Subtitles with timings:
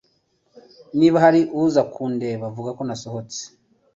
[0.99, 3.41] Niba hari uza kundeba, vuga ko nasohotse.